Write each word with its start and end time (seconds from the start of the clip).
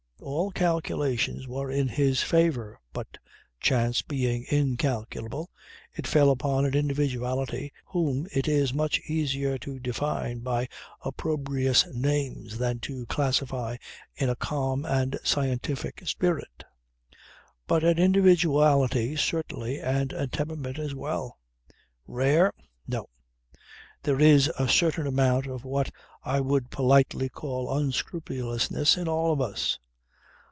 All 0.23 0.51
calculations 0.51 1.47
were 1.47 1.71
in 1.71 1.87
his 1.87 2.21
favour; 2.21 2.79
but, 2.93 3.17
chance 3.59 4.03
being 4.03 4.45
incalculable, 4.51 5.49
he 5.91 6.03
fell 6.03 6.29
upon 6.29 6.63
an 6.63 6.75
individuality 6.75 7.73
whom 7.85 8.27
it 8.31 8.47
is 8.47 8.71
much 8.71 8.99
easier 9.07 9.57
to 9.57 9.79
define 9.79 10.41
by 10.41 10.69
opprobrious 11.03 11.87
names 11.91 12.59
than 12.59 12.79
to 12.81 13.07
classify 13.07 13.77
in 14.15 14.29
a 14.29 14.35
calm 14.35 14.85
and 14.85 15.17
scientific 15.23 16.03
spirit 16.07 16.65
but 17.65 17.83
an 17.83 17.97
individuality 17.97 19.15
certainly, 19.15 19.79
and 19.79 20.13
a 20.13 20.27
temperament 20.27 20.77
as 20.77 20.93
well. 20.93 21.39
Rare? 22.05 22.53
No. 22.87 23.09
There 24.03 24.19
is 24.19 24.51
a 24.59 24.67
certain 24.69 25.07
amount 25.07 25.47
of 25.47 25.65
what 25.65 25.89
I 26.23 26.41
would 26.41 26.69
politely 26.69 27.27
call 27.27 27.75
unscrupulousness 27.75 28.97
in 28.97 29.07
all 29.07 29.33
of 29.33 29.41
us. 29.41 29.79